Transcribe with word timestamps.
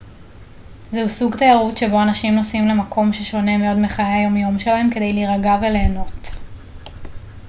זהו 0.91 1.09
סוג 1.09 1.35
תיירות 1.35 1.77
שבו 1.77 2.01
אנשים 2.01 2.35
נוסעים 2.35 2.67
למקום 2.67 3.13
ששונה 3.13 3.57
מאוד 3.57 3.77
מחיי 3.77 4.05
היומיום 4.05 4.59
שלהם 4.59 4.89
כדי 4.93 5.13
להירגע 5.13 5.57
וליהנות 5.61 6.29